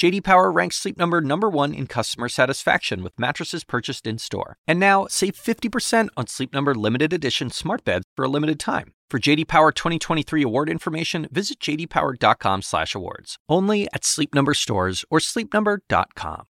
[0.00, 4.56] JD Power ranks Sleep Number number 1 in customer satisfaction with mattresses purchased in-store.
[4.66, 8.94] And now, save 50% on Sleep Number limited edition smart beds for a limited time.
[9.10, 13.36] For JD Power 2023 award information, visit jdpower.com/awards.
[13.46, 16.44] Only at Sleep Number stores or sleepnumber.com.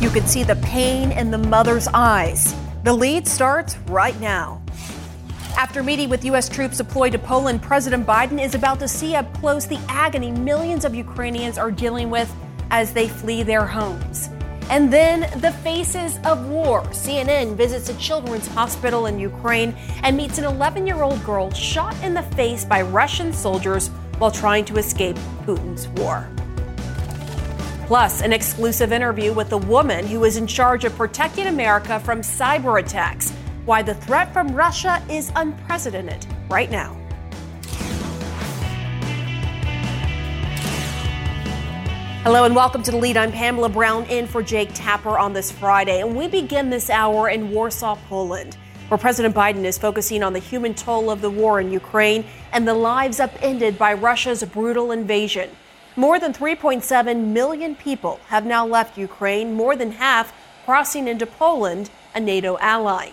[0.00, 2.54] You can see the pain in the mother's eyes.
[2.84, 4.62] The lead starts right now.
[5.56, 6.50] After meeting with U.S.
[6.50, 10.84] troops deployed to Poland, President Biden is about to see up close the agony millions
[10.84, 12.30] of Ukrainians are dealing with
[12.70, 14.28] as they flee their homes.
[14.68, 16.82] And then the faces of war.
[16.88, 21.96] CNN visits a children's hospital in Ukraine and meets an 11 year old girl shot
[22.02, 26.28] in the face by Russian soldiers while trying to escape Putin's war.
[27.86, 32.20] Plus, an exclusive interview with the woman who is in charge of protecting America from
[32.20, 33.32] cyber attacks
[33.66, 36.96] why the threat from Russia is unprecedented right now.
[42.22, 43.16] Hello and welcome to the lead.
[43.16, 46.00] I'm Pamela Brown in for Jake Tapper on this Friday.
[46.00, 48.56] And we begin this hour in Warsaw, Poland,
[48.86, 52.68] where President Biden is focusing on the human toll of the war in Ukraine and
[52.68, 55.50] the lives upended by Russia's brutal invasion.
[55.96, 60.32] More than 3.7 million people have now left Ukraine, more than half
[60.64, 63.10] crossing into Poland, a NATO ally.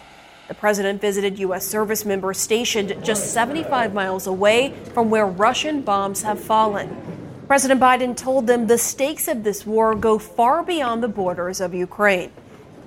[0.49, 1.66] The president visited U.S.
[1.66, 7.45] service members stationed just 75 miles away from where Russian bombs have fallen.
[7.47, 11.73] President Biden told them the stakes of this war go far beyond the borders of
[11.73, 12.31] Ukraine.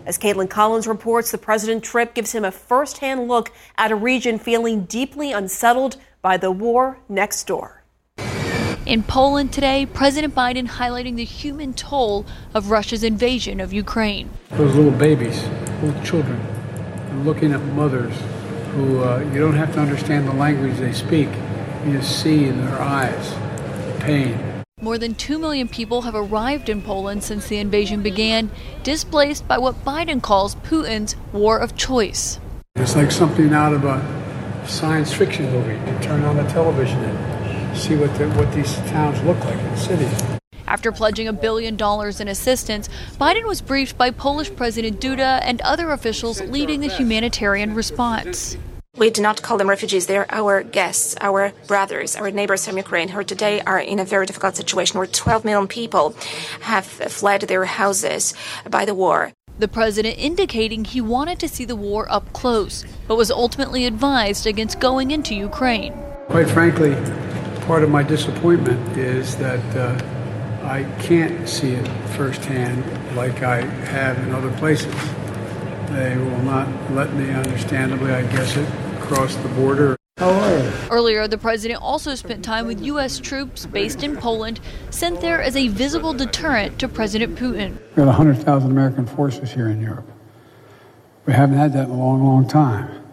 [0.05, 4.39] As Kaitlan Collins reports, the president's trip gives him a firsthand look at a region
[4.39, 7.83] feeling deeply unsettled by the war next door.
[8.85, 14.31] In Poland today, President Biden highlighting the human toll of Russia's invasion of Ukraine.
[14.51, 15.43] Those little babies,
[15.83, 16.56] little children,
[17.25, 18.15] looking at mothers
[18.73, 21.29] who uh, you don't have to understand the language they speak.
[21.85, 23.35] You just see in their eyes
[24.01, 24.39] pain.
[24.83, 28.51] More than 2 million people have arrived in Poland since the invasion began,
[28.83, 32.39] displaced by what Biden calls Putin's war of choice.
[32.75, 35.75] It's like something out of a science fiction movie.
[35.91, 39.77] You turn on the television and see what, the, what these towns look like in
[39.77, 40.36] cities.
[40.67, 42.89] After pledging a billion dollars in assistance,
[43.21, 48.57] Biden was briefed by Polish President Duda and other officials leading the humanitarian response.
[48.97, 50.07] We do not call them refugees.
[50.07, 54.05] They are our guests, our brothers, our neighbors from Ukraine who today are in a
[54.05, 56.17] very difficult situation where 12 million people
[56.63, 58.33] have fled their houses
[58.69, 59.33] by the war.
[59.59, 64.47] The president indicating he wanted to see the war up close, but was ultimately advised
[64.47, 65.93] against going into Ukraine.
[66.29, 66.95] Quite frankly,
[67.67, 69.77] part of my disappointment is that.
[69.77, 70.16] Uh,
[70.67, 72.85] I can't see it firsthand
[73.17, 74.93] like I have in other places.
[75.91, 78.69] They will not let me, understandably, I guess it,
[79.01, 79.97] cross the border.
[80.91, 83.19] Earlier, the president also spent time with U.S.
[83.19, 84.61] troops based in Poland,
[84.91, 87.79] sent there as a visible deterrent to President Putin.
[87.95, 90.11] We have 100,000 American forces here in Europe.
[91.27, 93.05] We haven't had that in a long, long time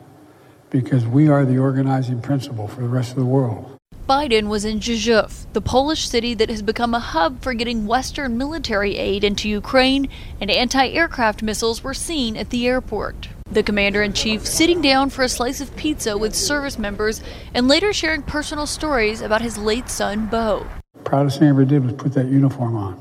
[0.70, 3.73] because we are the organizing principle for the rest of the world.
[4.08, 8.38] Biden was in Rzeszów, the Polish city that has become a hub for getting Western
[8.38, 10.10] military aid into Ukraine,
[10.42, 13.30] and anti aircraft missiles were seen at the airport.
[13.50, 17.22] The commander in chief sitting down for a slice of pizza with service members
[17.54, 20.68] and later sharing personal stories about his late son, Bo.
[21.06, 23.00] Proudest thing I ever did was put that uniform on.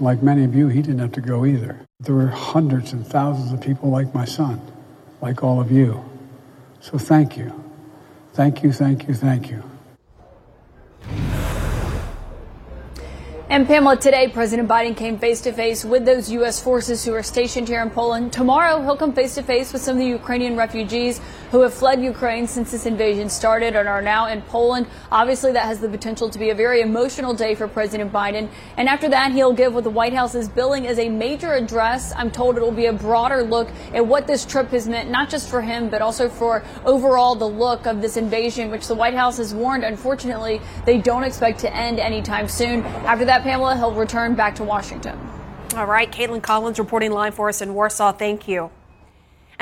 [0.00, 1.78] Like many of you, he didn't have to go either.
[2.00, 4.60] There were hundreds and thousands of people like my son,
[5.20, 6.04] like all of you.
[6.80, 7.52] So thank you.
[8.32, 9.62] Thank you, thank you, thank you.
[13.52, 16.58] And Pamela, today President Biden came face to face with those U.S.
[16.58, 18.32] forces who are stationed here in Poland.
[18.32, 21.20] Tomorrow he'll come face to face with some of the Ukrainian refugees
[21.52, 24.86] who have fled Ukraine since this invasion started and are now in Poland.
[25.12, 28.48] Obviously, that has the potential to be a very emotional day for President Biden.
[28.78, 32.12] And after that, he'll give what the White House is billing as a major address.
[32.16, 35.50] I'm told it'll be a broader look at what this trip has meant, not just
[35.50, 39.36] for him, but also for overall the look of this invasion, which the White House
[39.36, 42.82] has warned, unfortunately, they don't expect to end anytime soon.
[43.04, 45.18] After that, Pamela, he'll return back to Washington.
[45.76, 48.12] All right, Kaitlan Collins reporting live for us in Warsaw.
[48.12, 48.70] Thank you.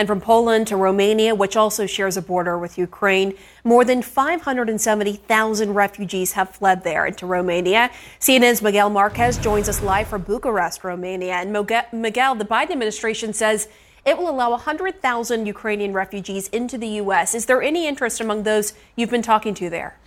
[0.00, 5.74] And from Poland to Romania, which also shares a border with Ukraine, more than 570,000
[5.74, 7.90] refugees have fled there into Romania.
[8.18, 11.34] CNN's Miguel Marquez joins us live from Bucharest, Romania.
[11.34, 13.68] And Miguel, the Biden administration says
[14.06, 17.34] it will allow 100,000 Ukrainian refugees into the U.S.
[17.34, 19.98] Is there any interest among those you've been talking to there?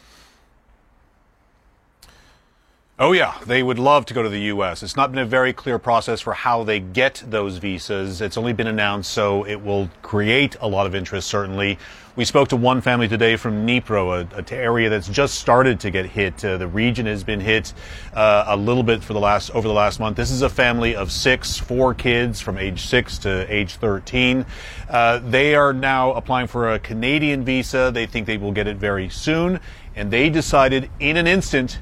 [2.99, 3.39] Oh, yeah.
[3.47, 4.83] They would love to go to the U.S.
[4.83, 8.21] It's not been a very clear process for how they get those visas.
[8.21, 11.79] It's only been announced, so it will create a lot of interest, certainly.
[12.15, 15.89] We spoke to one family today from Dnipro, a, a area that's just started to
[15.89, 16.45] get hit.
[16.45, 17.73] Uh, the region has been hit
[18.13, 20.15] uh, a little bit for the last over the last month.
[20.15, 24.45] This is a family of six, four kids from age six to age 13.
[24.87, 27.89] Uh, they are now applying for a Canadian visa.
[27.91, 29.59] They think they will get it very soon,
[29.95, 31.79] and they decided in an instant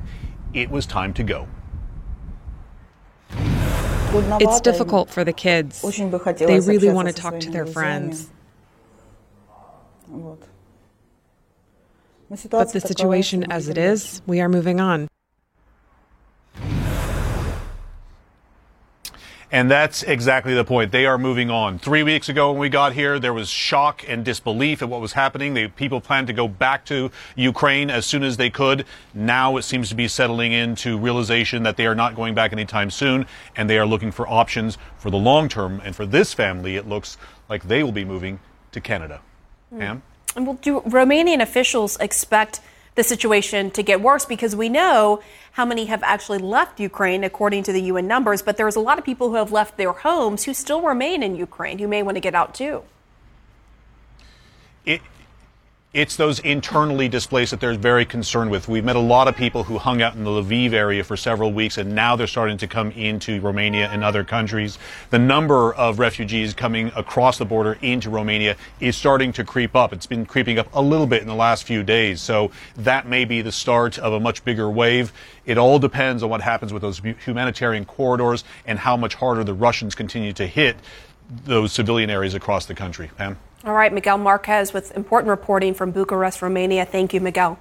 [0.54, 1.48] it was time to go.
[4.14, 5.82] It's difficult for the kids.
[5.82, 8.30] They really want to talk to their friends.
[12.50, 15.08] But the situation as it is, we are moving on.
[19.52, 20.94] And that's exactly the point.
[20.94, 21.78] They are moving on.
[21.78, 25.12] Three weeks ago when we got here, there was shock and disbelief at what was
[25.12, 25.54] happening.
[25.54, 28.86] The people planned to go back to Ukraine as soon as they could.
[29.14, 32.90] Now it seems to be settling into realization that they are not going back anytime
[32.90, 33.26] soon,
[33.58, 35.82] and they are looking for options for the long term.
[35.84, 37.18] And for this family, it looks
[37.50, 38.40] like they will be moving
[38.72, 39.20] to Canada.
[39.74, 39.80] Mm.
[39.80, 40.04] Pam?
[40.38, 42.62] And will do Romanian officials expect
[42.96, 45.22] the situation to get worse because we know
[45.54, 48.98] how many have actually left Ukraine according to the UN numbers, but there's a lot
[48.98, 52.16] of people who have left their homes who still remain in Ukraine who may want
[52.16, 52.84] to get out too.
[54.86, 55.02] It,
[55.94, 58.70] it's those internally displaced that they're very concerned with.
[58.70, 61.52] We've met a lot of people who hung out in the Lviv area for several
[61.52, 64.80] weeks, and now they're starting to come into Romania and other countries.
[65.10, 69.92] The number of refugees coming across the border into Romania is starting to creep up.
[69.92, 73.26] It's been creeping up a little bit in the last few days, so that may
[73.26, 75.12] be the start of a much bigger wave.
[75.46, 79.54] It all depends on what happens with those humanitarian corridors and how much harder the
[79.54, 80.78] Russians continue to hit
[81.44, 83.12] those civilian areas across the country.
[83.18, 83.38] Pam?
[83.64, 86.84] All right, Miguel Marquez with important reporting from Bucharest, Romania.
[86.84, 87.60] Thank you, Miguel.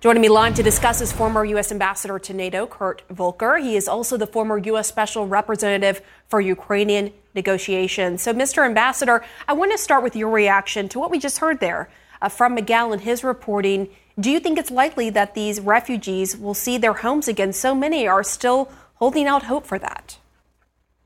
[0.00, 1.72] Joining me live to discuss is former U.S.
[1.72, 3.56] Ambassador to NATO, Kurt Volker.
[3.56, 4.86] He is also the former U.S.
[4.86, 8.20] Special Representative for Ukrainian negotiations.
[8.20, 8.66] So, Mr.
[8.66, 11.88] Ambassador, I want to start with your reaction to what we just heard there
[12.20, 13.88] uh, from Miguel and his reporting.
[14.20, 17.54] Do you think it's likely that these refugees will see their homes again?
[17.54, 20.18] So many are still holding out hope for that.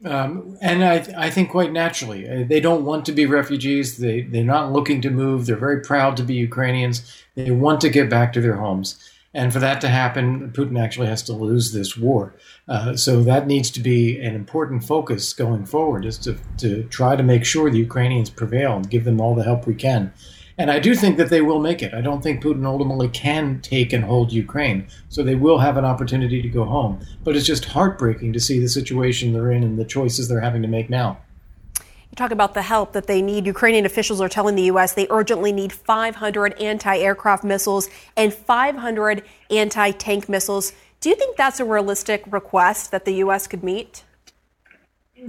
[0.05, 3.99] Um, and I, I think quite naturally, uh, they don't want to be refugees.
[3.99, 5.47] They, they're not looking to move.
[5.47, 7.25] They're very proud to be Ukrainians.
[7.35, 8.99] They want to get back to their homes.
[9.33, 12.35] And for that to happen, Putin actually has to lose this war.
[12.67, 17.15] Uh, so that needs to be an important focus going forward, is to, to try
[17.15, 20.13] to make sure the Ukrainians prevail and give them all the help we can.
[20.59, 21.95] And I do think that they will make it.
[21.95, 24.89] I don't think Putin ultimately can take and hold Ukraine.
[25.09, 27.01] So they will have an opportunity to go home.
[27.25, 30.63] But it's just heartbreaking to see the situation they're in and the choices they're having
[30.63, 31.19] to make now.
[32.11, 33.47] You talk about the help that they need.
[33.47, 34.95] Ukrainian officials are telling the U.S.
[34.95, 40.73] they urgently need 500 anti aircraft missiles and 500 anti tank missiles.
[41.01, 43.47] Do you think that's a realistic request that the U.S.
[43.47, 44.03] could meet?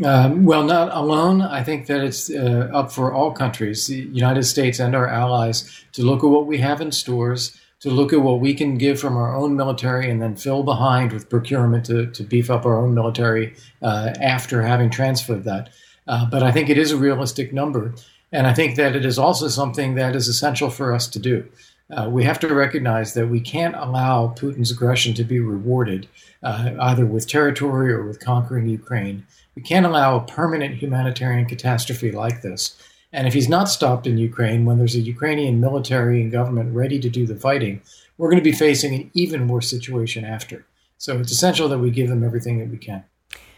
[0.03, 1.41] Um, well, not alone.
[1.41, 5.83] I think that it's uh, up for all countries, the United States and our allies,
[5.93, 8.99] to look at what we have in stores, to look at what we can give
[8.99, 12.77] from our own military, and then fill behind with procurement to, to beef up our
[12.77, 15.69] own military uh, after having transferred that.
[16.07, 17.93] Uh, but I think it is a realistic number.
[18.31, 21.49] And I think that it is also something that is essential for us to do.
[21.89, 26.07] Uh, we have to recognize that we can't allow Putin's aggression to be rewarded,
[26.41, 29.25] uh, either with territory or with conquering Ukraine.
[29.55, 32.81] We can't allow a permanent humanitarian catastrophe like this.
[33.13, 37.00] And if he's not stopped in Ukraine when there's a Ukrainian military and government ready
[37.00, 37.81] to do the fighting,
[38.17, 40.65] we're going to be facing an even worse situation after.
[40.98, 43.03] So it's essential that we give them everything that we can.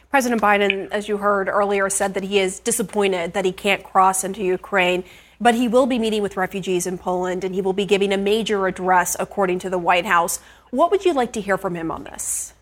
[0.10, 4.24] President Biden, as you heard earlier, said that he is disappointed that he can't cross
[4.24, 5.04] into Ukraine,
[5.42, 8.18] but he will be meeting with refugees in Poland and he will be giving a
[8.18, 10.40] major address, according to the White House.
[10.72, 12.54] What would you like to hear from him on this?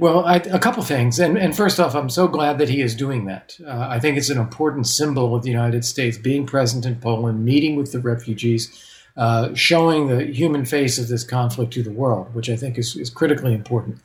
[0.00, 2.80] Well, I, a couple of things, and, and first off, I'm so glad that he
[2.80, 3.54] is doing that.
[3.62, 7.44] Uh, I think it's an important symbol of the United States being present in Poland,
[7.44, 8.82] meeting with the refugees,
[9.18, 12.96] uh, showing the human face of this conflict to the world, which I think is,
[12.96, 13.98] is critically important.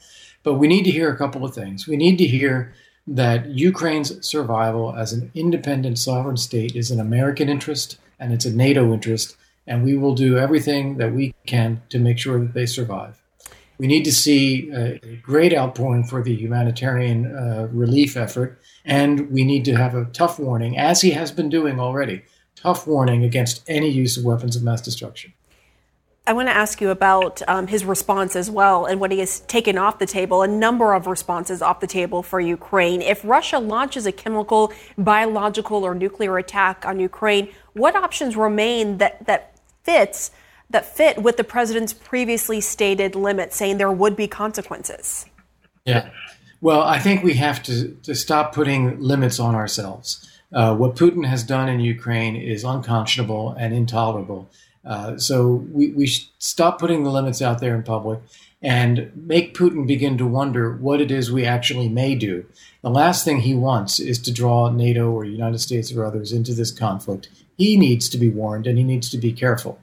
[0.44, 1.88] But we need to hear a couple of things.
[1.88, 2.74] We need to hear
[3.08, 8.54] that Ukraine's survival as an independent sovereign state is an American interest and it's a
[8.54, 12.66] NATO interest, and we will do everything that we can to make sure that they
[12.66, 13.22] survive.
[13.78, 19.44] We need to see a, great outpouring for the humanitarian uh, relief effort, and we
[19.44, 22.24] need to have a tough warning, as he has been doing already,
[22.56, 25.34] tough warning against any use of weapons of mass destruction.
[26.28, 29.42] I want to ask you about um, his response as well and what he has
[29.42, 33.04] taken off the table, a number of responses off the table for Ukraine.
[33.04, 39.24] If Russia launches a chemical, biological, or nuclear attack on Ukraine, what options remain that,
[39.28, 40.32] that fits
[40.70, 45.26] that fit with the president's previously stated limit, saying there would be consequences.
[45.86, 46.10] Yeah.
[46.62, 50.28] Well, I think we have to, to stop putting limits on ourselves.
[50.52, 54.50] Uh, what Putin has done in Ukraine is unconscionable and intolerable.
[54.86, 58.20] Uh, so we, we should stop putting the limits out there in public
[58.62, 62.46] and make Putin begin to wonder what it is we actually may do.
[62.82, 66.54] The last thing he wants is to draw NATO or United States or others into
[66.54, 67.30] this conflict.
[67.58, 69.80] He needs to be warned and he needs to be careful.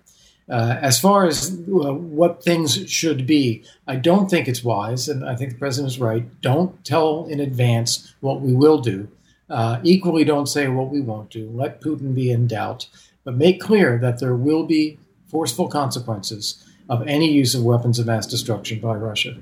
[0.53, 5.25] Uh, as far as uh, what things should be, I don't think it's wise, and
[5.27, 6.27] I think the president is right.
[6.43, 9.09] Don't tell in advance what we will do.
[9.49, 11.49] Uh, equally, don't say what we won't do.
[11.55, 12.87] Let Putin be in doubt,
[13.25, 18.05] but make clear that there will be forceful consequences of any use of weapons of
[18.05, 19.39] mass destruction by Russia.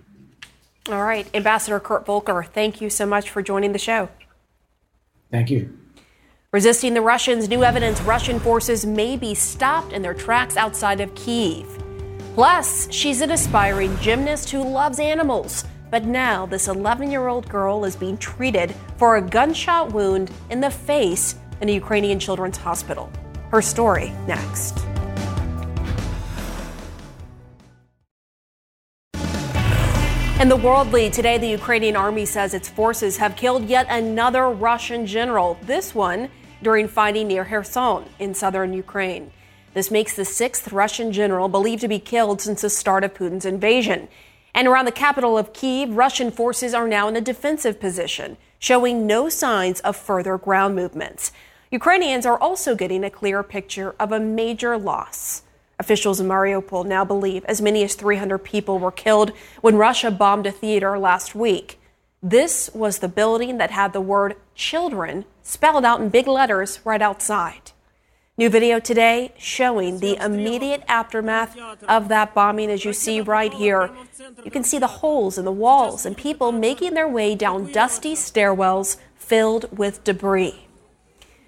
[0.88, 1.26] All right.
[1.35, 4.11] Ambassador Kurt Volker, thank you so much for joining the show.
[5.33, 5.76] Thank you.
[6.52, 11.14] Resisting the Russians, new evidence Russian forces may be stopped in their tracks outside of
[11.14, 11.64] Kiev.
[12.35, 15.64] Plus, she's an aspiring gymnast who loves animals.
[15.92, 20.61] But now, this 11 year old girl is being treated for a gunshot wound in
[20.61, 23.12] the face in a Ukrainian children's hospital.
[23.52, 24.76] Her story next.
[30.40, 34.49] In the world lead today, the Ukrainian army says its forces have killed yet another
[34.49, 36.28] Russian general, this one
[36.62, 39.31] during fighting near Kherson in southern Ukraine.
[39.73, 43.45] This makes the sixth Russian general believed to be killed since the start of Putin's
[43.45, 44.09] invasion.
[44.55, 49.07] And around the capital of Kiev, Russian forces are now in a defensive position, showing
[49.07, 51.31] no signs of further ground movements.
[51.71, 55.43] Ukrainians are also getting a clear picture of a major loss.
[55.79, 59.31] Officials in Mariupol now believe as many as 300 people were killed
[59.62, 61.80] when Russia bombed a theater last week.
[62.23, 67.00] This was the building that had the word children spelled out in big letters right
[67.00, 67.73] outside.
[68.37, 71.57] New video today showing the immediate aftermath
[71.89, 73.91] of that bombing, as you see right here.
[74.45, 78.15] You can see the holes in the walls and people making their way down dusty
[78.15, 80.67] stairwells filled with debris.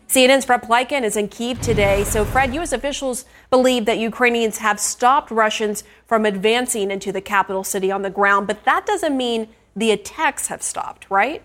[0.08, 2.04] CNN's Fred Pleitgen is in Kiev today.
[2.04, 2.72] So, Fred, U.S.
[2.72, 8.10] officials believe that Ukrainians have stopped Russians from advancing into the capital city on the
[8.10, 11.42] ground, but that doesn't mean the attacks have stopped, right?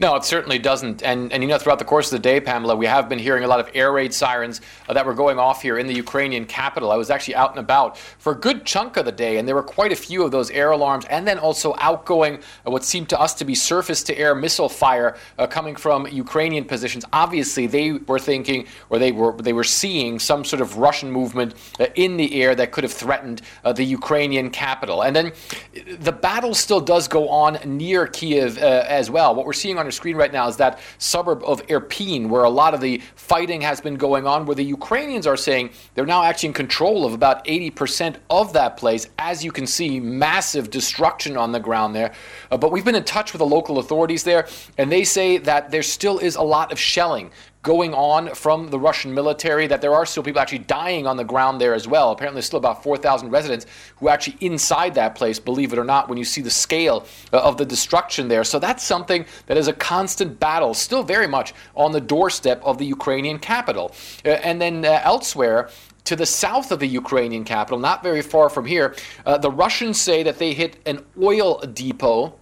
[0.00, 1.02] No, it certainly doesn't.
[1.02, 3.42] And, and you know, throughout the course of the day, Pamela, we have been hearing
[3.42, 6.44] a lot of air raid sirens uh, that were going off here in the Ukrainian
[6.44, 6.92] capital.
[6.92, 9.56] I was actually out and about for a good chunk of the day, and there
[9.56, 13.08] were quite a few of those air alarms, and then also outgoing uh, what seemed
[13.08, 17.04] to us to be surface to air missile fire uh, coming from Ukrainian positions.
[17.12, 21.54] Obviously, they were thinking, or they were they were seeing some sort of Russian movement
[21.80, 25.02] uh, in the air that could have threatened uh, the Ukrainian capital.
[25.02, 29.34] And then uh, the battle still does go on near Kiev as well.
[29.34, 32.50] What we're seeing on your screen right now is that suburb of Irpin, where a
[32.50, 36.22] lot of the fighting has been going on, where the Ukrainians are saying they're now
[36.22, 39.08] actually in control of about 80% of that place.
[39.18, 42.12] As you can see, massive destruction on the ground there.
[42.50, 45.70] Uh, but we've been in touch with the local authorities there, and they say that
[45.70, 47.30] there still is a lot of shelling
[47.62, 51.24] going on from the Russian military, that there are still people actually dying on the
[51.24, 52.12] ground there as well.
[52.12, 55.84] Apparently, there's still about 4,000 residents who are actually inside that place, believe it or
[55.84, 58.44] not, when you see the scale uh, of the destruction there.
[58.44, 62.78] So that's something that is a constant battle, still very much on the doorstep of
[62.78, 63.92] the Ukrainian capital.
[64.24, 65.70] Uh, and then uh, elsewhere,
[66.04, 68.94] to the south of the Ukrainian capital, not very far from here,
[69.26, 72.34] uh, the Russians say that they hit an oil depot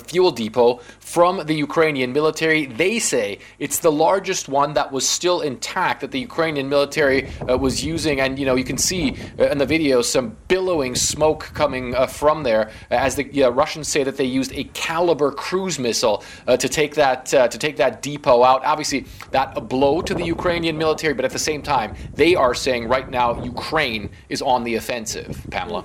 [0.00, 2.66] fuel depot from the Ukrainian military.
[2.66, 7.56] They say it's the largest one that was still intact that the Ukrainian military uh,
[7.58, 8.20] was using.
[8.20, 12.06] And, you know, you can see uh, in the video some billowing smoke coming uh,
[12.06, 16.68] from there as the Russians say that they used a Kalibr cruise missile uh, to
[16.68, 18.64] take that uh, to take that depot out.
[18.64, 22.54] Obviously, that a blow to the Ukrainian military, but at the same time, they are
[22.54, 25.46] saying right now Ukraine is on the offensive.
[25.50, 25.84] Pamela.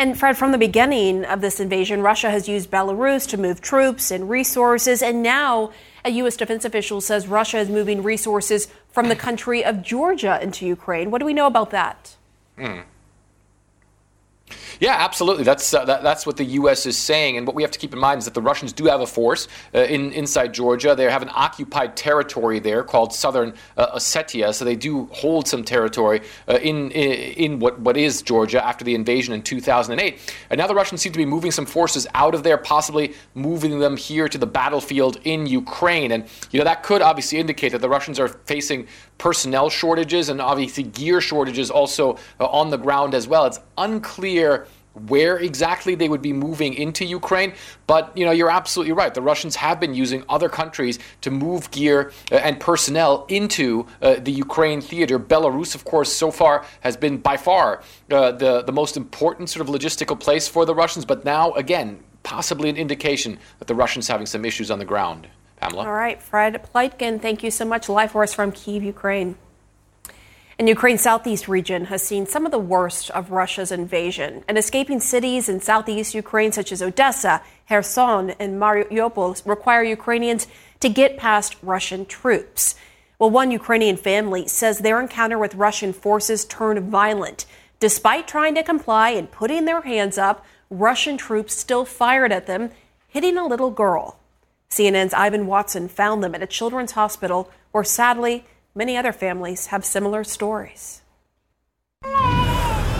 [0.00, 4.10] And Fred, from the beginning of this invasion, Russia has used Belarus to move troops
[4.10, 5.02] and resources.
[5.02, 5.72] And now
[6.06, 6.38] a U.S.
[6.38, 11.10] defense official says Russia is moving resources from the country of Georgia into Ukraine.
[11.10, 12.16] What do we know about that?
[12.56, 12.84] Mm.
[14.80, 15.44] Yeah, absolutely.
[15.44, 16.86] That's uh, that, that's what the U.S.
[16.86, 18.86] is saying, and what we have to keep in mind is that the Russians do
[18.86, 20.94] have a force uh, in inside Georgia.
[20.94, 25.64] They have an occupied territory there called Southern uh, Ossetia, so they do hold some
[25.64, 30.34] territory uh, in, in, in what what is Georgia after the invasion in 2008.
[30.50, 33.78] And now the Russians seem to be moving some forces out of there, possibly moving
[33.78, 37.80] them here to the battlefield in Ukraine, and you know that could obviously indicate that
[37.80, 38.86] the Russians are facing
[39.20, 43.44] personnel shortages and obviously gear shortages also uh, on the ground as well.
[43.44, 44.66] It's unclear
[45.06, 47.52] where exactly they would be moving into Ukraine.
[47.86, 49.12] But you know, you're absolutely right.
[49.14, 54.16] The Russians have been using other countries to move gear uh, and personnel into uh,
[54.18, 55.18] the Ukraine theater.
[55.18, 59.68] Belarus, of course, so far has been by far uh, the the most important sort
[59.68, 61.04] of logistical place for the Russians.
[61.04, 65.28] But now, again, possibly an indication that the Russians having some issues on the ground.
[65.60, 65.84] Pamela.
[65.84, 67.88] All right, Fred Pleitgen, thank you so much.
[67.88, 69.36] Live for us from Kiev, Ukraine.
[70.58, 74.44] And Ukraine's southeast region has seen some of the worst of Russia's invasion.
[74.46, 80.46] And escaping cities in southeast Ukraine, such as Odessa, Kherson, and Mariupol, require Ukrainians
[80.80, 82.74] to get past Russian troops.
[83.18, 87.46] Well, one Ukrainian family says their encounter with Russian forces turned violent.
[87.78, 92.70] Despite trying to comply and putting their hands up, Russian troops still fired at them,
[93.08, 94.19] hitting a little girl.
[94.70, 99.84] CNN's Ivan Watson found them at a children's hospital where sadly Many other families have
[99.84, 101.02] similar stories.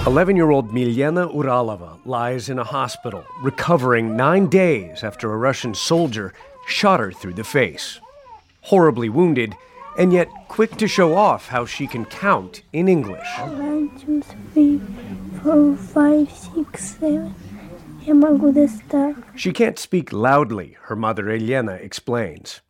[0.05, 5.75] 11 year old Milena Uralova lies in a hospital, recovering nine days after a Russian
[5.75, 6.33] soldier
[6.67, 8.01] shot her through the face.
[8.63, 9.55] Horribly wounded,
[9.97, 13.29] and yet quick to show off how she can count in English.
[13.39, 14.23] One, two,
[14.53, 14.81] three,
[15.43, 17.35] four, five, six, seven.
[19.35, 22.61] She can't speak loudly, her mother Elena explains.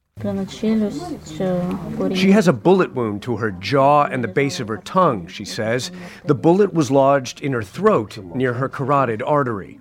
[2.15, 5.47] She has a bullet wound to her jaw and the base of her tongue, she
[5.47, 5.91] says.
[6.27, 9.81] The bullet was lodged in her throat near her carotid artery.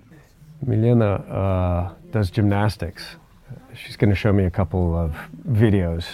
[0.64, 3.16] Milena uh, does gymnastics.
[3.74, 5.14] She's going to show me a couple of
[5.46, 6.04] videos.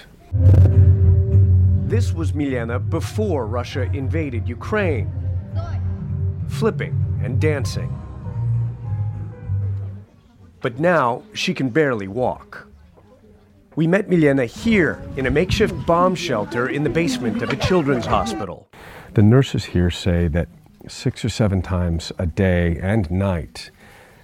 [1.88, 5.08] This was Milena before Russia invaded Ukraine,
[6.48, 7.92] flipping and dancing.
[10.66, 12.66] But now she can barely walk.
[13.76, 18.04] We met Milena here in a makeshift bomb shelter in the basement of a children's
[18.04, 18.66] hospital.
[19.14, 20.48] The nurses here say that
[20.88, 23.70] six or seven times a day and night,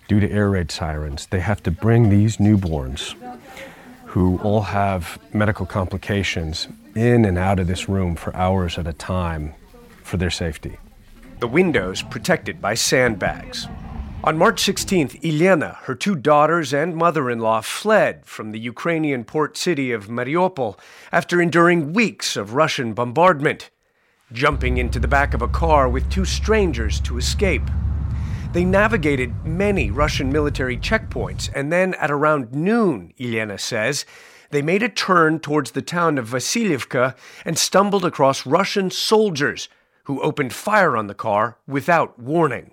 [0.08, 3.14] due to air raid sirens, they have to bring these newborns
[4.06, 8.92] who all have medical complications in and out of this room for hours at a
[8.92, 9.54] time
[10.02, 10.76] for their safety.
[11.38, 13.68] The windows protected by sandbags.
[14.24, 19.24] On March 16th, Elena, her two daughters, and mother in law fled from the Ukrainian
[19.24, 20.78] port city of Mariupol
[21.10, 23.70] after enduring weeks of Russian bombardment,
[24.30, 27.68] jumping into the back of a car with two strangers to escape.
[28.52, 34.06] They navigated many Russian military checkpoints, and then at around noon, Elena says,
[34.50, 39.68] they made a turn towards the town of Vasilivka and stumbled across Russian soldiers
[40.04, 42.70] who opened fire on the car without warning.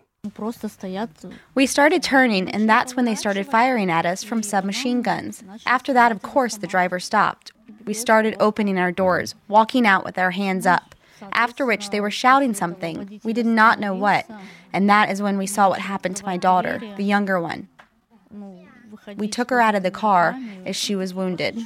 [1.55, 5.45] We started turning, and that's when they started firing at us from submachine guns.
[5.65, 7.53] After that, of course, the driver stopped.
[7.85, 10.93] We started opening our doors, walking out with our hands up.
[11.31, 13.21] After which, they were shouting something.
[13.23, 14.29] We did not know what.
[14.73, 17.69] And that is when we saw what happened to my daughter, the younger one.
[19.15, 21.65] We took her out of the car as she was wounded.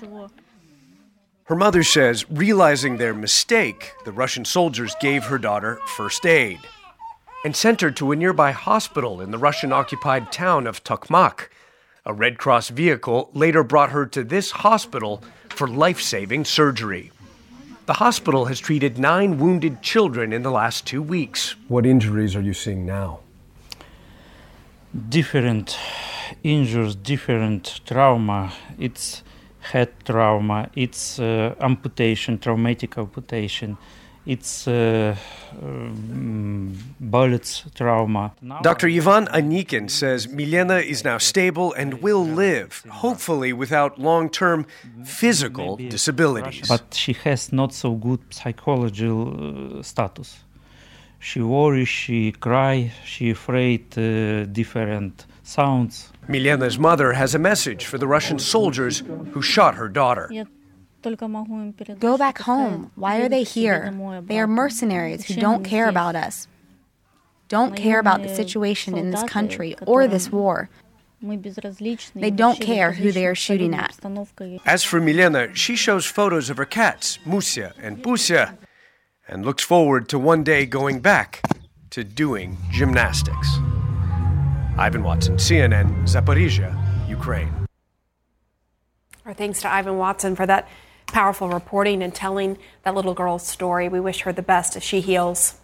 [1.45, 6.59] Her mother says, realizing their mistake, the Russian soldiers gave her daughter first aid
[7.43, 11.49] and sent her to a nearby hospital in the Russian occupied town of Tokmak.
[12.05, 17.11] A Red Cross vehicle later brought her to this hospital for life saving surgery.
[17.85, 21.55] The hospital has treated nine wounded children in the last two weeks.
[21.67, 23.19] What injuries are you seeing now?
[25.09, 25.77] Different
[26.43, 28.53] injuries, different trauma.
[28.79, 29.23] It's
[29.59, 33.77] head trauma, it's uh, amputation, traumatic amputation
[34.25, 35.15] it's uh,
[35.61, 38.33] um, bullets trauma.
[38.61, 38.87] Dr.
[38.87, 44.65] Ivan Anikin says Milena is now stable and will live, hopefully without long term
[45.03, 46.67] physical disabilities.
[46.67, 50.39] But she has not so good psychological uh, status.
[51.19, 56.11] She worries, she cry, she afraid uh, different sounds.
[56.27, 60.29] Milena's mother has a message for the Russian soldiers who shot her daughter.
[61.99, 62.91] Go back home.
[62.95, 63.93] Why are they here?
[64.25, 66.47] They are mercenaries who don't care about us,
[67.49, 70.69] don't care about the situation in this country or this war.
[72.15, 73.97] They don't care who they are shooting at.
[74.65, 78.57] As for Milena, she shows photos of her cats, Musia and Busia,
[79.27, 81.41] and looks forward to one day going back
[81.91, 83.47] to doing gymnastics.
[84.77, 86.75] Ivan Watson, CNN, Zaporizhia,
[87.07, 87.53] Ukraine.
[89.25, 90.67] Our thanks to Ivan Watson for that
[91.13, 93.87] powerful reporting and telling that little girl's story.
[93.87, 95.55] We wish her the best as she heals.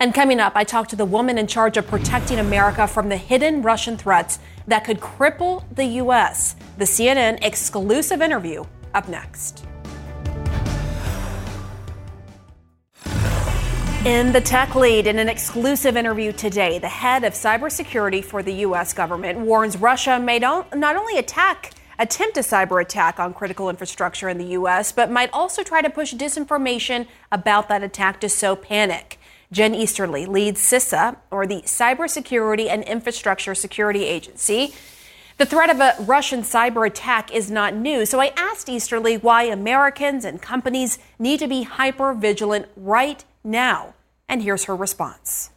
[0.00, 3.16] And coming up, I talked to the woman in charge of protecting America from the
[3.16, 6.56] hidden Russian threats that could cripple the U.S.
[6.78, 9.64] The CNN exclusive interview up next.
[14.04, 18.52] In the tech lead, in an exclusive interview today, the head of cybersecurity for the
[18.66, 18.92] U.S.
[18.92, 24.38] government warns Russia may not only attack, attempt a cyber attack on critical infrastructure in
[24.38, 29.18] the U.S., but might also try to push disinformation about that attack to sow panic.
[29.52, 34.74] Jen Easterly leads CISA, or the Cybersecurity and Infrastructure Security Agency.
[35.36, 39.44] The threat of a Russian cyber attack is not new, so I asked Easterly why
[39.44, 43.94] Americans and companies need to be hyper vigilant right now.
[44.28, 45.50] And here's her response.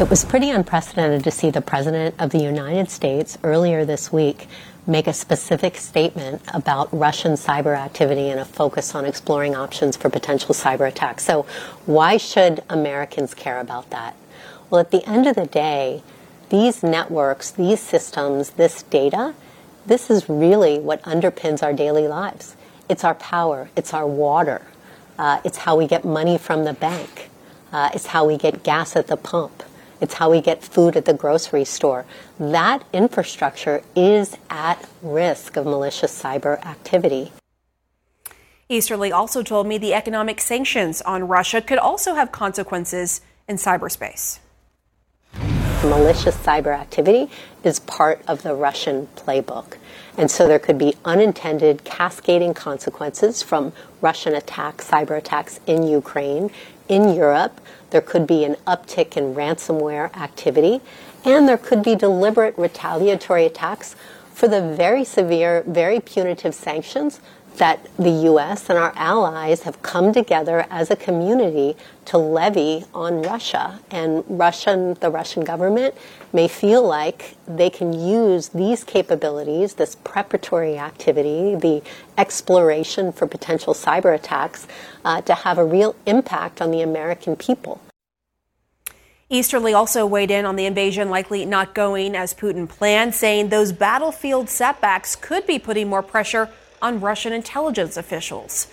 [0.00, 4.46] It was pretty unprecedented to see the President of the United States earlier this week
[4.88, 10.08] make a specific statement about Russian cyber activity and a focus on exploring options for
[10.08, 11.24] potential cyber attacks.
[11.24, 11.46] So,
[11.86, 14.16] why should Americans care about that?
[14.70, 16.02] Well, at the end of the day,
[16.48, 19.34] these networks, these systems, this data,
[19.86, 22.56] this is really what underpins our daily lives.
[22.88, 24.62] It's our power, it's our water,
[25.18, 27.28] uh, it's how we get money from the bank.
[27.70, 29.62] Uh, it's how we get gas at the pump.
[30.00, 32.04] It's how we get food at the grocery store.
[32.38, 37.32] That infrastructure is at risk of malicious cyber activity.
[38.68, 44.40] Easterly also told me the economic sanctions on Russia could also have consequences in cyberspace.
[45.82, 47.30] Malicious cyber activity
[47.64, 49.76] is part of the Russian playbook.
[50.18, 56.50] And so there could be unintended cascading consequences from Russian attacks, cyber attacks in Ukraine,
[56.88, 57.60] in Europe.
[57.90, 60.80] There could be an uptick in ransomware activity,
[61.24, 63.96] and there could be deliberate retaliatory attacks
[64.32, 67.20] for the very severe, very punitive sanctions
[67.56, 68.70] that the U.S.
[68.70, 73.80] and our allies have come together as a community to levy on Russia.
[73.90, 75.94] And Russian, the Russian government
[76.32, 81.82] may feel like they can use these capabilities, this preparatory activity, the
[82.16, 84.66] exploration for potential cyber attacks,
[85.04, 87.80] uh, to have a real impact on the American people.
[89.30, 93.72] Easterly also weighed in on the invasion likely not going as Putin planned, saying those
[93.72, 96.48] battlefield setbacks could be putting more pressure
[96.80, 98.68] on Russian intelligence officials.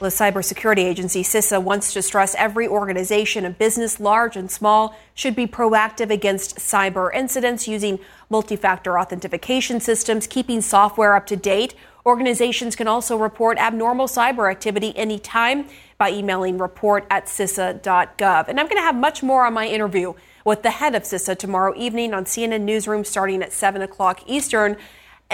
[0.00, 5.36] The cybersecurity agency CISA wants to stress every organization and business, large and small, should
[5.36, 11.74] be proactive against cyber incidents using multi factor authentication systems, keeping software up to date.
[12.04, 18.48] Organizations can also report abnormal cyber activity anytime by emailing report at CISA.gov.
[18.48, 20.12] And I'm going to have much more on my interview
[20.44, 24.76] with the head of CISA tomorrow evening on CNN Newsroom starting at 7 o'clock Eastern.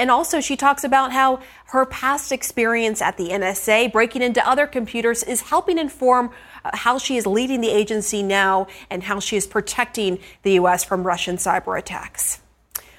[0.00, 4.66] And also, she talks about how her past experience at the NSA, breaking into other
[4.66, 6.30] computers, is helping inform
[6.64, 10.84] uh, how she is leading the agency now and how she is protecting the U.S.
[10.84, 12.40] from Russian cyber attacks.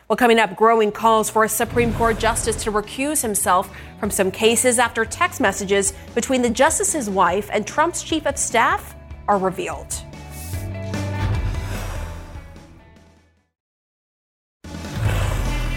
[0.09, 4.29] Well, coming up, growing calls for a Supreme Court justice to recuse himself from some
[4.29, 8.93] cases after text messages between the justice's wife and Trump's chief of staff
[9.27, 10.03] are revealed.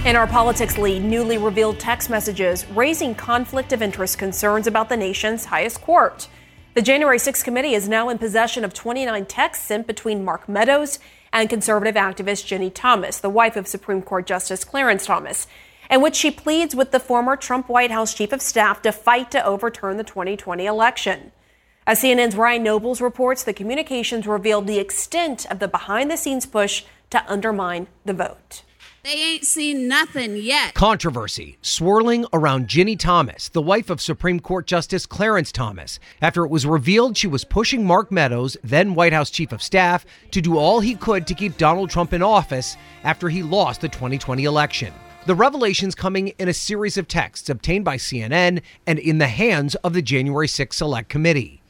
[0.05, 4.99] In our politics lead, newly revealed text messages raising conflict of interest concerns about the
[4.99, 6.29] nation's highest court.
[6.75, 10.99] The January 6th committee is now in possession of 29 texts sent between Mark Meadows
[11.33, 15.47] and conservative activist Ginny Thomas, the wife of Supreme Court Justice Clarence Thomas,
[15.91, 19.31] in which she pleads with the former Trump White House chief of staff to fight
[19.31, 21.33] to overturn the 2020 election.
[21.87, 26.45] As CNN's Ryan Nobles reports, the communications revealed the extent of the behind the scenes
[26.45, 28.65] push to undermine the vote.
[29.05, 30.73] They ain't seen nothing yet.
[30.73, 36.51] Controversy swirling around Ginny Thomas, the wife of Supreme Court Justice Clarence Thomas, after it
[36.51, 40.57] was revealed she was pushing Mark Meadows, then White House Chief of Staff, to do
[40.57, 44.91] all he could to keep Donald Trump in office after he lost the 2020 election.
[45.27, 49.75] The revelations coming in a series of texts obtained by CNN and in the hands
[49.75, 51.63] of the January 6 Select Committee.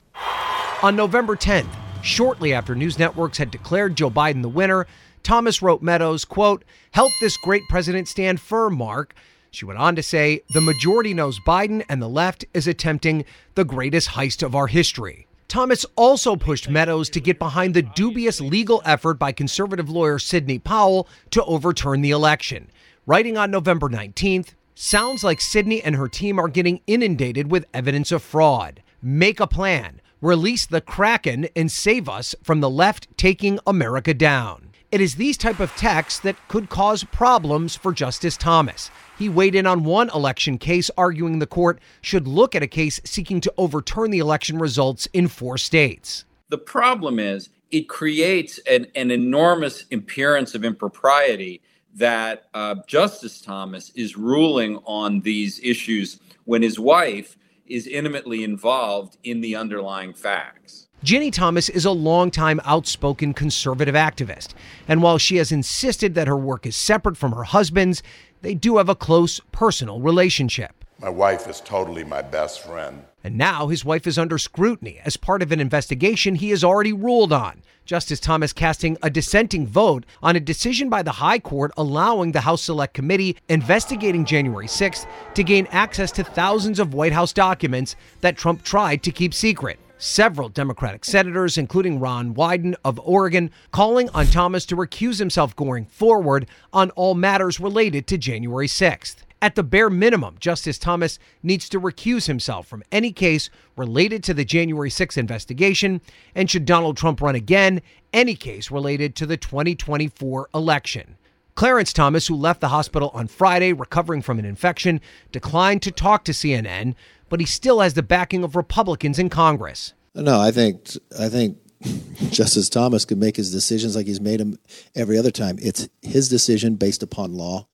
[0.84, 1.66] On November 10th,
[2.00, 4.86] shortly after news networks had declared Joe Biden the winner,
[5.24, 9.14] Thomas wrote Meadows, quote, help this great president stand firm, Mark.
[9.50, 13.64] She went on to say, the majority knows Biden and the left is attempting the
[13.64, 15.26] greatest heist of our history.
[15.48, 20.58] Thomas also pushed Meadows to get behind the dubious legal effort by conservative lawyer Sidney
[20.58, 22.70] Powell to overturn the election.
[23.06, 28.12] Writing on November 19th, sounds like Sidney and her team are getting inundated with evidence
[28.12, 28.82] of fraud.
[29.00, 34.73] Make a plan, release the Kraken, and save us from the left taking America down.
[34.90, 38.90] It is these type of texts that could cause problems for Justice Thomas.
[39.18, 43.00] He weighed in on one election case, arguing the court should look at a case
[43.04, 46.24] seeking to overturn the election results in four states.
[46.48, 51.60] The problem is it creates an, an enormous appearance of impropriety
[51.94, 59.16] that uh, Justice Thomas is ruling on these issues when his wife is intimately involved
[59.24, 60.83] in the underlying facts.
[61.04, 64.54] Ginny Thomas is a longtime outspoken conservative activist,
[64.88, 68.02] and while she has insisted that her work is separate from her husband's,
[68.40, 70.82] they do have a close personal relationship.
[70.98, 73.04] My wife is totally my best friend.
[73.22, 76.94] And now his wife is under scrutiny as part of an investigation he has already
[76.94, 77.60] ruled on.
[77.84, 82.40] Justice Thomas casting a dissenting vote on a decision by the High Court allowing the
[82.40, 87.94] House Select Committee investigating January 6th to gain access to thousands of White House documents
[88.22, 89.78] that Trump tried to keep secret.
[90.06, 95.86] Several Democratic senators, including Ron Wyden of Oregon, calling on Thomas to recuse himself going
[95.86, 99.16] forward on all matters related to January 6th.
[99.40, 104.34] At the bare minimum, Justice Thomas needs to recuse himself from any case related to
[104.34, 106.02] the January 6th investigation,
[106.34, 107.80] and should Donald Trump run again,
[108.12, 111.16] any case related to the 2024 election.
[111.54, 115.00] Clarence Thomas, who left the hospital on Friday recovering from an infection,
[115.32, 116.94] declined to talk to CNN,
[117.28, 119.94] but he still has the backing of Republicans in Congress.
[120.14, 121.58] No, I think I think
[122.30, 124.58] Justice Thomas could make his decisions like he's made them
[124.94, 125.58] every other time.
[125.60, 127.66] It's his decision based upon law.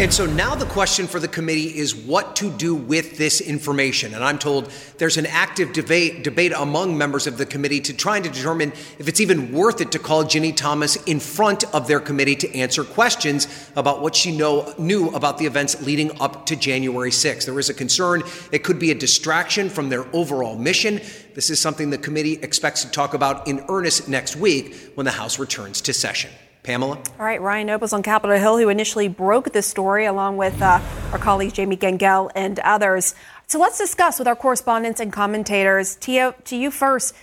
[0.00, 4.14] And so now the question for the committee is what to do with this information.
[4.14, 8.22] And I'm told there's an active debate, debate among members of the committee to trying
[8.22, 12.00] to determine if it's even worth it to call Ginny Thomas in front of their
[12.00, 16.56] committee to answer questions about what she know, knew about the events leading up to
[16.56, 17.44] January 6th.
[17.44, 21.00] There is a concern it could be a distraction from their overall mission.
[21.34, 25.12] This is something the committee expects to talk about in earnest next week when the
[25.12, 26.30] House returns to session.
[26.62, 26.98] Pamela?
[27.18, 30.80] All right, Ryan Nobles on Capitol Hill, who initially broke this story along with uh,
[31.12, 33.14] our colleagues Jamie Gangel and others.
[33.46, 35.96] So let's discuss with our correspondents and commentators.
[35.96, 37.14] Tia, to you first.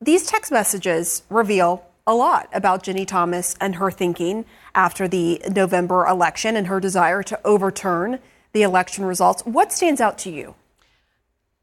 [0.00, 6.06] These text messages reveal a lot about Ginny Thomas and her thinking after the November
[6.06, 8.18] election and her desire to overturn
[8.52, 9.42] the election results.
[9.46, 10.54] What stands out to you?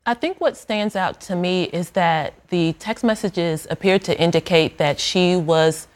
[0.06, 4.78] I think what stands out to me is that the text messages appear to indicate
[4.78, 5.88] that she was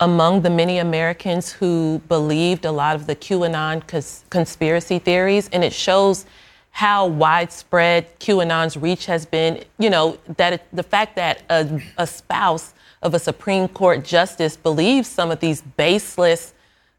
[0.00, 5.62] among the many Americans who believed a lot of the QAnon cons- conspiracy theories, and
[5.62, 6.26] it shows
[6.70, 9.64] how widespread QAnon's reach has been.
[9.78, 14.56] You know, that it, the fact that a, a spouse of a Supreme Court justice
[14.56, 16.52] believes some of these baseless,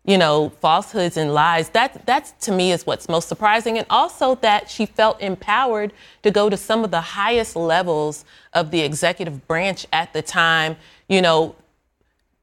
[0.06, 1.70] you know, falsehoods and lies.
[1.70, 5.92] That that to me is what's most surprising, and also that she felt empowered
[6.24, 10.78] to go to some of the highest levels of the executive branch at the time.
[11.10, 11.56] You know,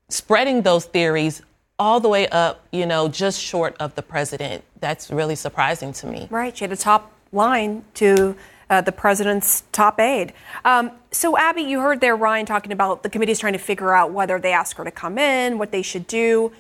[0.09, 1.43] spreading those theories
[1.79, 4.63] all the way up, you know, just short of the president.
[4.81, 6.29] That's really surprising to me.
[6.31, 6.57] Right.
[6.57, 8.37] She had a top line to
[8.71, 10.33] uh, the president's top aide.
[10.65, 13.95] Um, so, Abby, you heard there Ryan talking about the committee is trying to figure
[13.95, 16.53] out whether they ask her to come in, what they should do.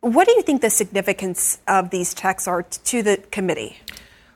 [0.00, 3.78] What do you think the significance of these texts are to the committee?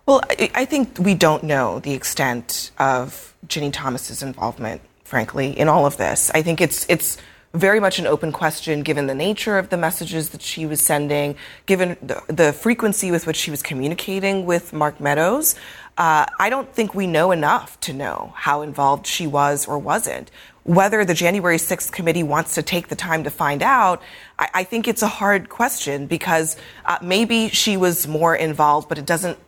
[0.07, 0.23] Well,
[0.55, 5.99] I think we don't know the extent of Ginny Thomas's involvement, frankly, in all of
[5.99, 6.31] this.
[6.33, 7.19] I think it's it's
[7.55, 11.37] very much an open question given the nature of the messages that she was sending,
[11.67, 15.55] given the, the frequency with which she was communicating with Mark Meadows.
[15.97, 20.31] Uh, I don't think we know enough to know how involved she was or wasn't.
[20.65, 24.03] Whether the January 6th committee wants to take the time to find out,
[24.39, 28.99] I, I think it's a hard question because uh, maybe she was more involved, but
[28.99, 29.39] it doesn't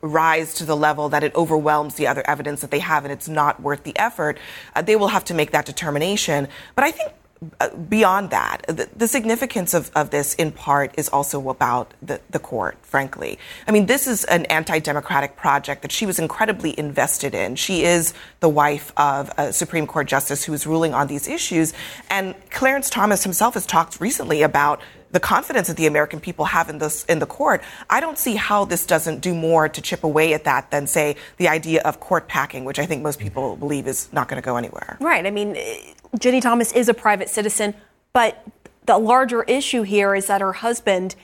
[0.00, 3.28] rise to the level that it overwhelms the other evidence that they have and it's
[3.28, 4.38] not worth the effort,
[4.74, 6.48] uh, they will have to make that determination.
[6.74, 7.12] But I think
[7.88, 12.38] beyond that, the, the significance of, of, this in part is also about the, the
[12.38, 13.38] court, frankly.
[13.66, 17.56] I mean, this is an anti democratic project that she was incredibly invested in.
[17.56, 21.72] She is the wife of a Supreme Court justice who is ruling on these issues.
[22.10, 24.80] And Clarence Thomas himself has talked recently about
[25.12, 28.34] the confidence that the American people have in this in the court, I don't see
[28.34, 32.00] how this doesn't do more to chip away at that than say the idea of
[32.00, 33.60] court packing, which I think most people mm-hmm.
[33.60, 34.96] believe is not going to go anywhere.
[35.00, 35.24] Right.
[35.24, 35.56] I mean,
[36.18, 37.74] Ginny Thomas is a private citizen,
[38.12, 38.44] but
[38.86, 41.14] the larger issue here is that her husband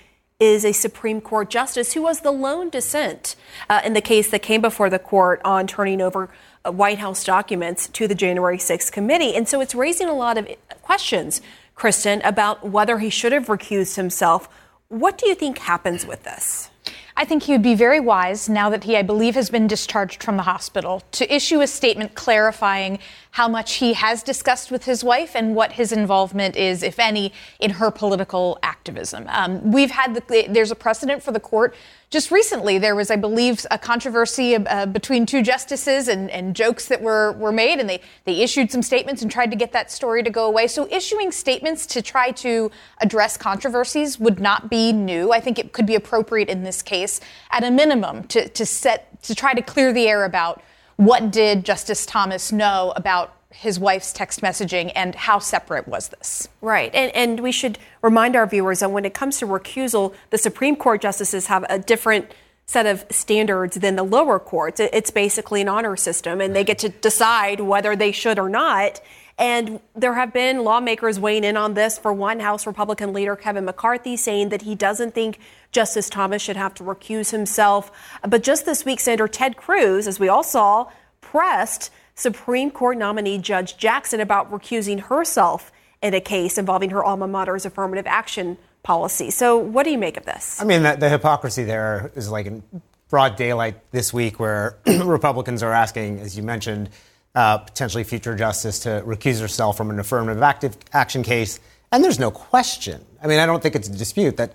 [0.40, 3.34] is a Supreme Court justice who was the lone dissent
[3.68, 6.30] uh, in the case that came before the court on turning over
[6.64, 9.34] uh, White House documents to the January 6th committee.
[9.34, 10.48] And so it's raising a lot of
[10.80, 11.42] questions
[11.78, 14.48] Kristen, about whether he should have recused himself.
[14.88, 16.70] What do you think happens with this?
[17.16, 20.22] I think he would be very wise now that he, I believe, has been discharged
[20.22, 22.98] from the hospital to issue a statement clarifying
[23.32, 27.32] how much he has discussed with his wife and what his involvement is, if any,
[27.60, 29.26] in her political activism.
[29.28, 31.74] Um, we've had the, there's a precedent for the court.
[32.10, 36.88] Just recently, there was, I believe, a controversy uh, between two justices and, and, jokes
[36.88, 39.90] that were, were made, and they, they issued some statements and tried to get that
[39.90, 40.68] story to go away.
[40.68, 42.70] So, issuing statements to try to
[43.02, 45.32] address controversies would not be new.
[45.32, 49.22] I think it could be appropriate in this case, at a minimum, to, to set
[49.24, 50.62] to try to clear the air about
[50.98, 56.48] what did Justice Thomas know about his wife's text messaging and how separate was this?
[56.60, 56.92] Right.
[56.92, 60.74] And, and we should remind our viewers that when it comes to recusal, the Supreme
[60.74, 62.32] Court justices have a different
[62.66, 64.80] set of standards than the lower courts.
[64.80, 69.00] It's basically an honor system, and they get to decide whether they should or not.
[69.38, 71.96] And there have been lawmakers weighing in on this.
[71.96, 75.38] For one, House Republican leader Kevin McCarthy saying that he doesn't think
[75.70, 77.92] Justice Thomas should have to recuse himself.
[78.28, 83.38] But just this week, Senator Ted Cruz, as we all saw, pressed Supreme Court nominee
[83.38, 85.70] Judge Jackson about recusing herself
[86.02, 89.30] in a case involving her alma mater's affirmative action policy.
[89.30, 90.60] So, what do you make of this?
[90.60, 92.62] I mean, the, the hypocrisy there is like in
[93.08, 96.90] broad daylight this week, where Republicans are asking, as you mentioned,
[97.38, 101.60] uh, potentially future justice to recuse herself from an affirmative action case.
[101.92, 103.00] And there's no question.
[103.22, 104.54] I mean, I don't think it's a dispute that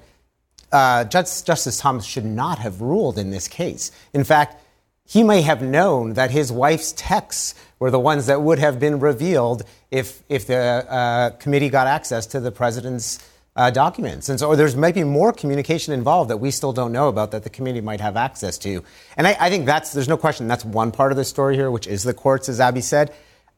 [0.70, 3.92] uh, Justice Thomas should not have ruled in this case.
[4.12, 4.62] In fact,
[5.06, 9.00] he may have known that his wife's texts were the ones that would have been
[9.00, 14.30] revealed if, if the uh, committee got access to the president's uh, documents.
[14.30, 17.50] And so there's maybe more communication involved that we still don't know about that the
[17.50, 18.84] committee might have access to.
[19.16, 21.70] And I, I think that's, there's no question, that's one part of the story here,
[21.70, 23.14] which is the courts, as Abby said.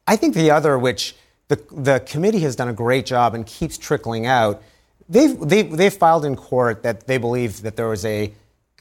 [0.06, 1.16] I think the other, which
[1.48, 4.62] the, the committee has done a great job and keeps trickling out,
[5.08, 8.32] they've, they've, they've filed in court that they believe that there was a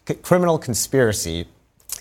[0.08, 1.48] c- criminal conspiracy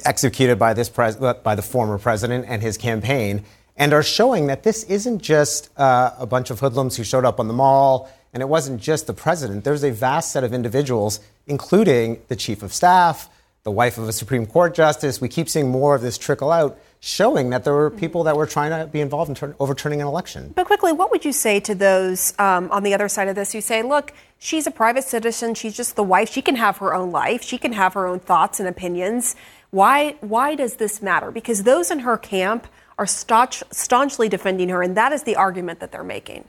[0.05, 3.45] executed by, this pres- by the former president and his campaign
[3.77, 7.41] and are showing that this isn't just uh, a bunch of hoodlums who showed up
[7.41, 9.65] on the mall and it wasn't just the president.
[9.65, 13.31] There's a vast set of individuals, including the chief of staff,
[13.63, 15.21] the wife of a Supreme Court justice.
[15.21, 18.47] We keep seeing more of this trickle out, showing that there were people that were
[18.47, 20.53] trying to be involved in turn- overturning an election.
[20.55, 23.53] But quickly, what would you say to those um, on the other side of this
[23.53, 26.93] who say, look, she's a private citizen, she's just the wife, she can have her
[26.93, 29.37] own life, she can have her own thoughts and opinions.
[29.71, 31.31] Why, why does this matter?
[31.31, 32.67] Because those in her camp
[32.99, 36.49] are staunch, staunchly defending her, and that is the argument that they're making.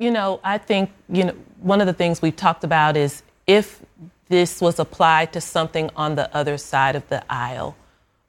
[0.00, 3.84] You know, I think, you know, one of the things we've talked about is if
[4.30, 7.76] this was applied to something on the other side of the aisle,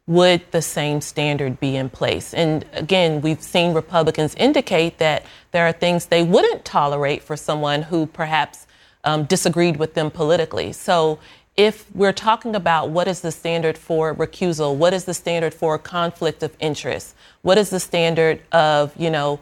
[0.06, 2.34] would the same standard be in place?
[2.34, 7.84] And again, we've seen Republicans indicate that there are things they wouldn't tolerate for someone
[7.84, 8.68] who perhaps
[9.06, 10.74] um, disagreed with them politically.
[10.74, 11.20] So
[11.56, 15.78] if we're talking about what is the standard for recusal, what is the standard for
[15.78, 19.40] conflict of interest, what is the standard of, you know,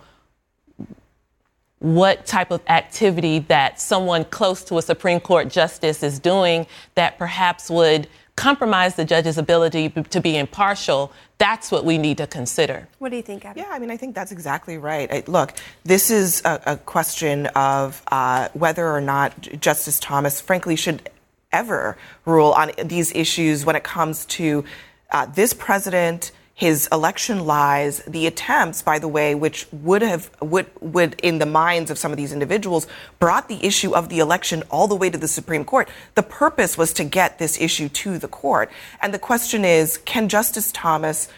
[1.80, 7.18] what type of activity that someone close to a Supreme Court justice is doing that
[7.18, 12.88] perhaps would compromise the judge's ability to be impartial, that's what we need to consider.
[13.00, 13.60] What do you think, Abby?
[13.60, 15.12] Yeah, I mean, I think that's exactly right.
[15.12, 20.78] I, look, this is a, a question of uh, whether or not Justice Thomas, frankly,
[20.78, 21.10] should
[21.52, 24.63] ever rule on these issues when it comes to
[25.12, 30.65] uh, this president his election lies, the attempts, by the way, which would have would
[30.82, 32.86] would in the minds of some of these individuals
[33.17, 35.88] brought the issue of the election all the way to the Supreme Court.
[36.15, 38.69] The purpose was to get this issue to the court,
[39.02, 41.30] and the question is, can Justice Thomas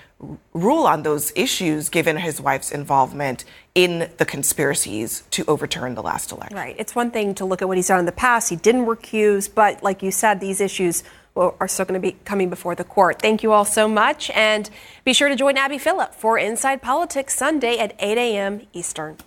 [0.54, 6.32] rule on those issues given his wife's involvement in the conspiracies to overturn the last
[6.32, 6.58] election?
[6.58, 6.76] Right.
[6.80, 8.50] It's one thing to look at what he's done in the past.
[8.50, 11.04] He didn't recuse, but like you said, these issues
[11.36, 13.22] are still going to be coming before the court.
[13.22, 14.30] Thank you all so much.
[14.32, 14.70] And
[15.06, 18.62] be sure to join Abby Phillip for Inside Politics Sunday at 8 a.m.
[18.74, 19.18] Eastern.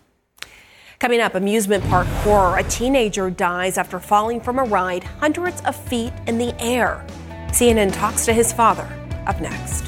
[0.99, 2.57] Coming up, amusement park horror.
[2.59, 7.05] A teenager dies after falling from a ride hundreds of feet in the air.
[7.49, 8.89] CNN talks to his father.
[9.27, 9.85] Up next.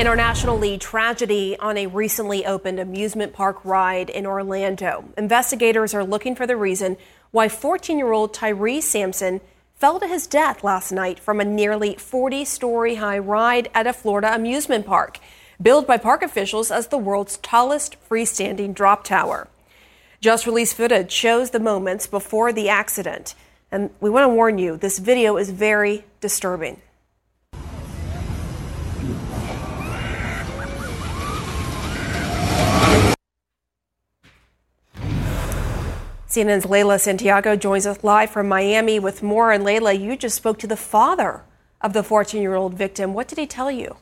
[0.00, 5.04] Internationally, tragedy on a recently opened amusement park ride in Orlando.
[5.18, 6.96] Investigators are looking for the reason
[7.30, 9.40] why 14 year old Tyre Sampson
[9.74, 13.92] fell to his death last night from a nearly 40 story high ride at a
[13.92, 15.18] Florida amusement park,
[15.60, 19.48] billed by park officials as the world's tallest freestanding drop tower.
[20.20, 23.34] Just released footage shows the moments before the accident.
[23.72, 26.82] And we want to warn you this video is very disturbing.
[36.30, 39.50] CNN's Leyla Santiago joins us live from Miami with more.
[39.50, 41.42] And Leyla, you just spoke to the father
[41.80, 43.14] of the 14 year old victim.
[43.14, 43.96] What did he tell you?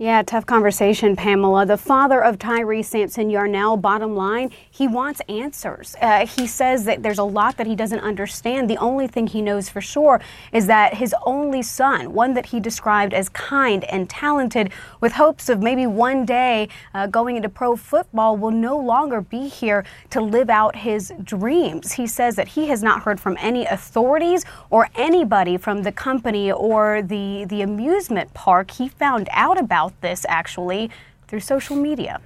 [0.00, 1.66] Yeah, tough conversation, Pamela.
[1.66, 5.96] The father of Tyre Sampson Yarnell, bottom line, he wants answers.
[6.00, 8.70] Uh, he says that there's a lot that he doesn't understand.
[8.70, 10.20] The only thing he knows for sure
[10.52, 14.70] is that his only son, one that he described as kind and talented,
[15.00, 19.48] with hopes of maybe one day uh, going into pro football, will no longer be
[19.48, 21.94] here to live out his dreams.
[21.94, 26.52] He says that he has not heard from any authorities or anybody from the company
[26.52, 28.70] or the, the amusement park.
[28.70, 30.90] He found out about about this actually
[31.26, 32.20] through social media.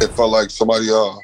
[0.00, 1.14] It felt like somebody uh,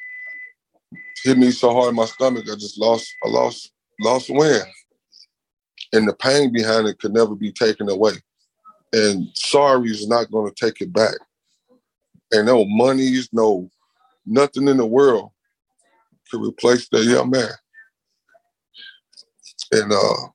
[1.24, 4.64] hit me so hard in my stomach, I just lost, I lost, lost wind.
[5.92, 8.12] And the pain behind it could never be taken away.
[8.92, 11.16] And sorry is not going to take it back.
[12.32, 13.68] And no monies, no
[14.24, 15.30] nothing in the world
[16.30, 17.50] could replace that young man.
[19.72, 20.28] And uh,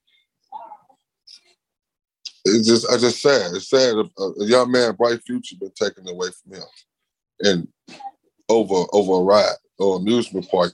[2.46, 3.52] it's just I just sad.
[3.54, 3.96] It's sad.
[3.96, 6.64] A, a, young man, bright future, been taken away from him,
[7.39, 7.68] and
[8.50, 10.74] over over a ride or amusement park.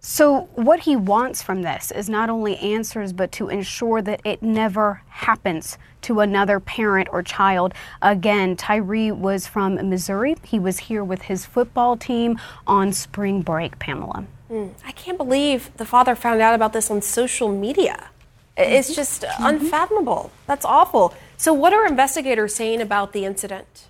[0.00, 4.42] So, what he wants from this is not only answers, but to ensure that it
[4.42, 7.74] never happens to another parent or child.
[8.00, 10.36] Again, Tyre was from Missouri.
[10.44, 14.24] He was here with his football team on spring break, Pamela.
[14.50, 14.72] Mm.
[14.84, 18.08] I can't believe the father found out about this on social media.
[18.56, 18.94] It's mm-hmm.
[18.94, 19.46] just mm-hmm.
[19.46, 20.30] unfathomable.
[20.46, 21.14] That's awful.
[21.36, 23.88] So, what are investigators saying about the incident?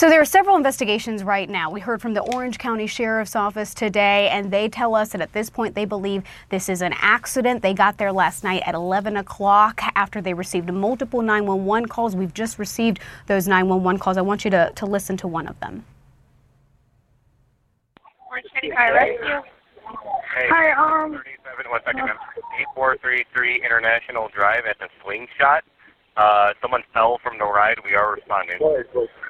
[0.00, 1.70] So there are several investigations right now.
[1.70, 5.34] We heard from the Orange County Sheriff's Office today, and they tell us that at
[5.34, 7.60] this point they believe this is an accident.
[7.60, 12.16] They got there last night at 11 o'clock after they received multiple 911 calls.
[12.16, 14.16] We've just received those 911 calls.
[14.16, 15.84] I want you to, to listen to one of them.
[18.62, 19.50] Orange County Fire Rescue.
[20.34, 21.12] Hey, Hi, um.
[21.12, 22.08] 37, one second,
[22.76, 25.64] 8433 International Drive at the Slingshot.
[26.16, 27.76] Uh, someone fell from the ride.
[27.84, 28.58] We are responding.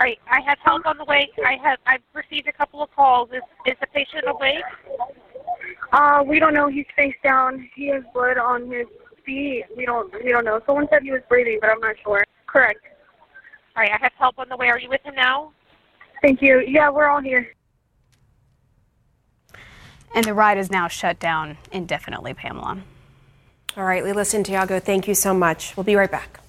[0.01, 0.19] Right.
[0.31, 1.31] I have help on the way.
[1.45, 1.79] I have.
[1.87, 3.31] I've received a couple of calls.
[3.31, 4.65] Is is the patient awake?
[5.93, 6.69] Uh, we don't know.
[6.69, 7.69] He's face down.
[7.75, 8.87] He has blood on his
[9.25, 9.65] feet.
[9.77, 10.13] We don't.
[10.25, 10.61] We don't know.
[10.67, 12.25] Someone said he was breathing, but I'm not sure.
[12.47, 12.81] Correct.
[13.77, 13.93] All right.
[13.93, 14.69] I have help on the way.
[14.69, 15.53] Are you with him now?
[16.23, 16.61] Thank you.
[16.67, 17.55] Yeah, we're all here.
[20.15, 22.83] And the ride is now shut down indefinitely, Pamela.
[23.77, 25.77] All right, Leyla Santiago, thank you so much.
[25.77, 26.41] We'll be right back.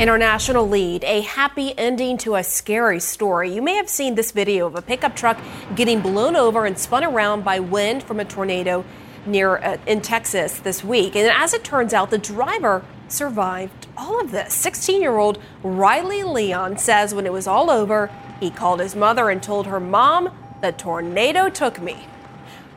[0.00, 3.52] In our national lead, a happy ending to a scary story.
[3.52, 5.38] You may have seen this video of a pickup truck
[5.74, 8.84] getting blown over and spun around by wind from a tornado
[9.26, 11.16] near uh, in Texas this week.
[11.16, 14.56] And as it turns out, the driver survived all of this.
[14.64, 18.10] 16-year-old Riley Leon says when it was all over,
[18.40, 20.30] he called his mother and told her mom
[20.60, 22.06] the tornado took me.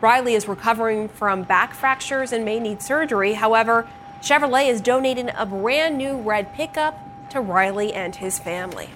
[0.02, 3.34] Riley is recovering from back fractures and may need surgery.
[3.34, 3.88] However,
[4.22, 8.90] Chevrolet is donating a brand new red pickup to Riley and his family.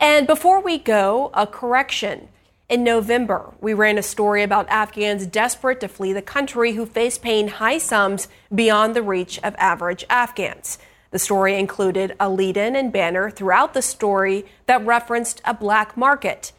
[0.00, 2.28] And before we go, a correction.
[2.68, 7.18] In November, we ran a story about Afghans desperate to flee the country who face
[7.18, 10.78] paying high sums beyond the reach of average Afghans.
[11.12, 15.94] The story included a lead in and banner throughout the story that referenced a black
[15.94, 16.52] market.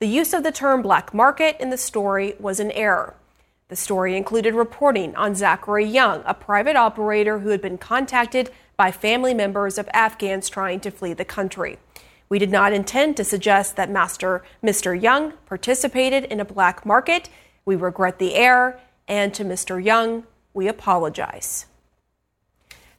[0.00, 3.14] The use of the term black market in the story was an error.
[3.68, 8.90] The story included reporting on Zachary Young, a private operator who had been contacted by
[8.90, 11.78] family members of Afghans trying to flee the country.
[12.30, 14.98] We did not intend to suggest that Master Mr.
[14.98, 17.28] Young participated in a black market.
[17.66, 19.82] We regret the error, and to Mr.
[19.82, 21.66] Young, we apologize.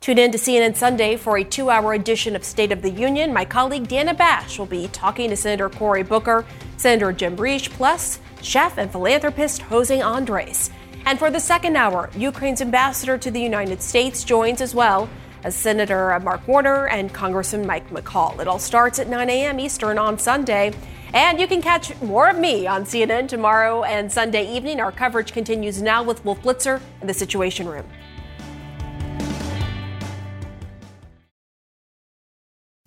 [0.02, 3.34] Tune in to CNN Sunday for a two hour edition of State of the Union.
[3.34, 6.46] My colleague Dana Bash will be talking to Senator Cory Booker,
[6.78, 10.72] Senator Jim Risch, plus chef and philanthropist Jose Andres.
[11.06, 15.10] And for the second hour, Ukraine's ambassador to the United States joins as well
[15.44, 18.40] as Senator Mark Warner and Congressman Mike McCaul.
[18.40, 19.60] It all starts at 9 a.m.
[19.60, 20.72] Eastern on Sunday.
[21.14, 24.80] And you can catch more of me on CNN tomorrow and Sunday evening.
[24.80, 27.86] Our coverage continues now with Wolf Blitzer in the Situation Room.